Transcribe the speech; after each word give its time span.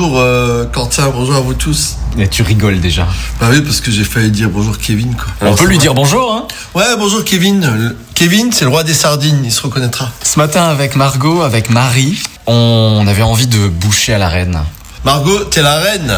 Bonjour 0.00 0.18
euh, 0.18 0.64
Quentin, 0.64 1.10
bonjour 1.14 1.34
à 1.34 1.40
vous 1.40 1.52
tous. 1.52 1.96
Et 2.18 2.26
tu 2.26 2.40
rigoles 2.40 2.80
déjà. 2.80 3.06
Bah 3.38 3.48
oui, 3.50 3.60
parce 3.60 3.82
que 3.82 3.90
j'ai 3.90 4.04
failli 4.04 4.30
dire 4.30 4.48
bonjour 4.48 4.78
Kevin 4.78 5.14
quoi. 5.14 5.26
On 5.46 5.54
peut 5.54 5.66
lui 5.66 5.76
dire 5.76 5.92
bonjour, 5.92 6.32
hein 6.32 6.48
Ouais, 6.74 6.96
bonjour 6.98 7.22
Kevin. 7.22 7.60
Le- 7.60 7.96
Kevin, 8.14 8.50
c'est 8.50 8.64
le 8.64 8.70
roi 8.70 8.82
des 8.82 8.94
sardines, 8.94 9.42
il 9.44 9.52
se 9.52 9.60
reconnaîtra. 9.60 10.10
Ce 10.22 10.38
matin, 10.38 10.64
avec 10.64 10.96
Margot, 10.96 11.42
avec 11.42 11.68
Marie, 11.68 12.18
on 12.46 13.04
avait 13.06 13.20
envie 13.20 13.46
de 13.46 13.68
boucher 13.68 14.14
à 14.14 14.18
la 14.18 14.30
reine. 14.30 14.58
Margot, 15.04 15.40
t'es 15.44 15.60
la 15.60 15.78
reine. 15.78 16.16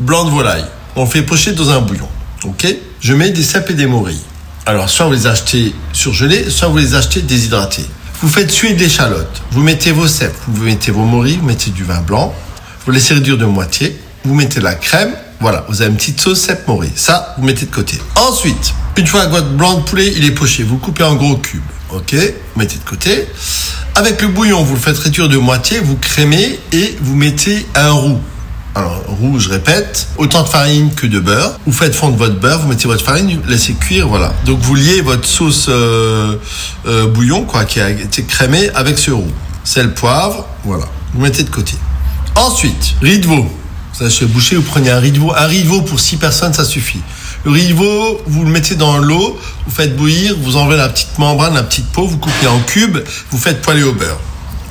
Blanc 0.00 0.24
de 0.24 0.30
volaille. 0.30 0.64
On 0.96 1.04
le 1.04 1.08
fait 1.08 1.22
pocher 1.22 1.52
dans 1.52 1.70
un 1.70 1.78
bouillon. 1.78 2.08
Ok? 2.42 2.66
Je 3.00 3.14
mets 3.14 3.30
des 3.30 3.44
cèpes 3.44 3.70
et 3.70 3.74
des 3.74 3.86
morilles. 3.86 4.24
Alors, 4.66 4.90
soit 4.90 5.06
vous 5.06 5.12
les 5.12 5.28
achetez 5.28 5.72
surgelés, 5.92 6.50
soit 6.50 6.66
vous 6.66 6.78
les 6.78 6.96
achetez 6.96 7.22
déshydratés. 7.22 7.86
Vous 8.22 8.28
faites 8.28 8.50
suer 8.50 8.72
de 8.72 8.80
l'échalote. 8.80 9.40
Vous 9.52 9.62
mettez 9.62 9.92
vos 9.92 10.08
cèpes, 10.08 10.36
vous 10.48 10.64
mettez 10.64 10.90
vos 10.90 11.04
morilles, 11.04 11.36
vous 11.36 11.46
mettez 11.46 11.70
du 11.70 11.84
vin 11.84 12.00
blanc. 12.00 12.34
Vous 12.86 12.92
laissez 12.92 13.14
réduire 13.14 13.36
de 13.36 13.44
moitié. 13.44 13.98
Vous 14.24 14.34
mettez 14.34 14.60
la 14.60 14.74
crème. 14.74 15.12
Voilà, 15.40 15.64
vous 15.68 15.80
avez 15.80 15.90
une 15.90 15.96
petite 15.96 16.20
sauce 16.20 16.40
cèpe 16.40 16.66
morilles. 16.68 16.90
Ça, 16.94 17.34
vous 17.38 17.44
mettez 17.44 17.66
de 17.66 17.70
côté. 17.70 17.98
Ensuite, 18.16 18.74
une 18.96 19.06
fois 19.06 19.26
que 19.26 19.30
votre 19.30 19.50
blanc 19.50 19.78
de 19.78 19.82
poulet, 19.82 20.12
il 20.14 20.24
est 20.24 20.30
poché, 20.32 20.62
vous 20.62 20.76
coupez 20.76 21.04
en 21.04 21.14
gros 21.14 21.36
cubes. 21.36 21.62
Ok? 21.90 22.14
Vous 22.14 22.60
mettez 22.60 22.76
de 22.76 22.84
côté. 22.84 23.26
Avec 23.96 24.20
le 24.22 24.28
bouillon, 24.28 24.62
vous 24.62 24.74
le 24.74 24.80
faites 24.80 24.98
réduire 24.98 25.28
de 25.28 25.36
moitié, 25.36 25.80
vous 25.80 25.96
crémez 25.96 26.58
et 26.72 26.96
vous 27.00 27.16
mettez 27.16 27.66
un 27.74 27.90
roux. 27.90 28.18
Alors, 28.74 29.02
roux, 29.08 29.38
je 29.40 29.48
répète, 29.48 30.06
autant 30.16 30.42
de 30.42 30.48
farine 30.48 30.94
que 30.94 31.06
de 31.06 31.18
beurre. 31.18 31.58
Vous 31.66 31.72
faites 31.72 31.94
fondre 31.94 32.16
votre 32.16 32.38
beurre, 32.38 32.60
vous 32.60 32.68
mettez 32.68 32.86
votre 32.86 33.04
farine, 33.04 33.40
vous 33.42 33.50
laissez 33.50 33.72
cuire, 33.72 34.06
voilà. 34.06 34.32
Donc, 34.44 34.60
vous 34.60 34.74
liez 34.74 35.00
votre 35.00 35.26
sauce 35.26 35.66
euh, 35.68 36.36
euh, 36.86 37.06
bouillon, 37.06 37.44
quoi, 37.44 37.64
qui 37.64 37.80
a 37.80 37.90
été 37.90 38.22
crémée 38.22 38.70
avec 38.74 38.98
ce 38.98 39.10
roux. 39.10 39.32
Sel, 39.64 39.92
poivre, 39.92 40.46
voilà. 40.64 40.84
Vous 41.14 41.20
mettez 41.20 41.42
de 41.42 41.50
côté. 41.50 41.74
Ensuite, 42.36 42.94
riz 43.02 43.18
de 43.18 43.26
veau. 43.26 43.46
Ça, 43.92 44.08
chez 44.08 44.24
le 44.24 44.30
boucher, 44.30 44.56
vous 44.56 44.62
prenez 44.62 44.90
un 44.90 44.98
riz. 44.98 45.12
Un 45.36 45.46
riz 45.46 45.64
pour 45.86 46.00
6 46.00 46.16
personnes, 46.16 46.54
ça 46.54 46.64
suffit. 46.64 47.00
Le 47.44 47.50
riz 47.50 47.72
vous 47.72 48.44
le 48.44 48.50
mettez 48.50 48.76
dans 48.76 48.98
l'eau, 48.98 49.38
vous 49.66 49.72
faites 49.72 49.96
bouillir, 49.96 50.36
vous 50.38 50.56
enlevez 50.56 50.76
la 50.76 50.88
petite 50.88 51.18
membrane, 51.18 51.54
la 51.54 51.62
petite 51.62 51.86
peau, 51.86 52.06
vous 52.06 52.18
coupez 52.18 52.46
en 52.46 52.60
cubes, 52.60 52.98
vous 53.30 53.38
faites 53.38 53.62
poêler 53.62 53.82
au 53.82 53.92
beurre. 53.92 54.20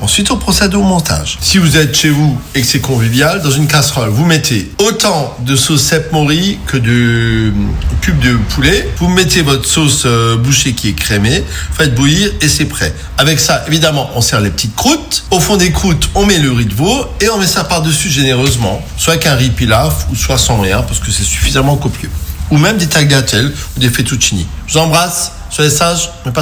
Ensuite, 0.02 0.31
on 0.31 0.38
procède 0.38 0.73
au 0.75 0.81
montage. 0.81 1.38
Si 1.42 1.58
vous 1.58 1.75
êtes 1.75 1.95
chez 1.95 2.09
vous 2.09 2.39
et 2.55 2.61
que 2.61 2.67
c'est 2.67 2.80
convivial, 2.80 3.42
dans 3.42 3.52
une 3.52 3.67
casserole, 3.67 4.09
vous 4.09 4.25
mettez 4.25 4.72
autant 4.80 5.36
de 5.42 5.58
sauce 5.58 5.81
cèpe 5.81 6.14
mori 6.14 6.58
que 6.67 6.78
de 6.78 7.50
hum, 7.50 7.73
cubes 8.02 8.20
de 8.20 8.38
poulet. 8.55 8.89
Vous 8.97 9.09
mettez 9.09 9.42
votre 9.42 9.66
sauce 9.66 10.03
euh, 10.05 10.38
bouchée 10.38 10.73
qui 10.73 10.89
est 10.89 10.94
crémée, 10.94 11.44
faites 11.73 11.95
bouillir 11.95 12.31
et 12.39 12.47
c'est 12.47 12.66
prêt. 12.66 12.94
Avec 13.17 13.42
ça, 13.42 13.66
évidemment, 13.67 14.09
on 14.16 14.22
sert 14.22 14.39
les 14.39 14.52
petites 14.52 14.75
croûtes. 14.75 15.25
Au 15.31 15.42
fond 15.42 15.58
des 15.58 15.72
croûtes, 15.72 16.09
on 16.16 16.25
met 16.25 16.38
le 16.38 16.52
riz 16.52 16.66
de 16.66 16.73
veau 16.73 17.05
et 17.20 17.30
on 17.30 17.38
met 17.38 17.47
ça 17.47 17.66
par-dessus 17.66 18.09
généreusement, 18.09 18.81
soit 18.97 19.14
avec 19.14 19.25
un 19.27 19.36
riz 19.36 19.50
pilaf 19.50 20.08
ou 20.11 20.16
soit 20.16 20.38
sans 20.38 20.61
rien 20.61 20.81
parce 20.81 21.00
que 21.00 21.11
c'est 21.11 21.23
suffisamment 21.23 21.75
copieux. 21.75 22.09
Ou 22.52 22.58
même 22.58 22.77
des 22.77 22.88
tagliatelles 22.88 23.53
ou 23.75 23.80
des 23.80 23.89
fettuccini. 23.89 24.47
Je 24.66 24.73
vous 24.73 24.80
embrasse, 24.80 25.33
soyez 25.50 25.70
sages, 25.70 26.09
mais 26.25 26.31
pas 26.31 26.38